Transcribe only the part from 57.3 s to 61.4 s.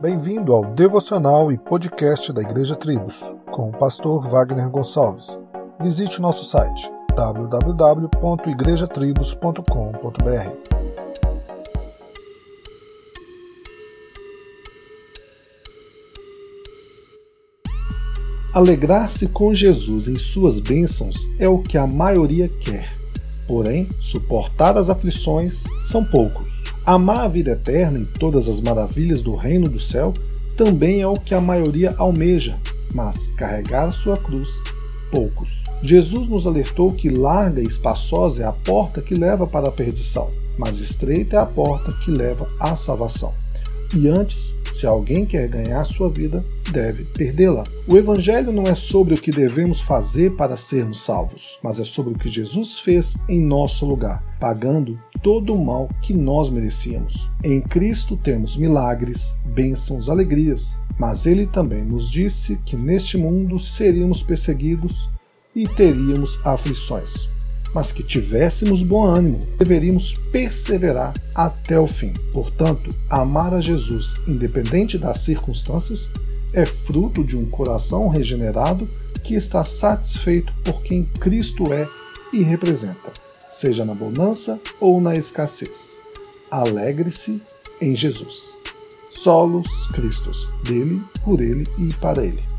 Em Cristo temos milagres, bênçãos, alegrias, mas